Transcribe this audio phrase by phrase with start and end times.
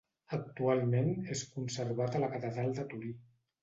[0.37, 3.19] Actualment és conservat a la Catedral de Torí.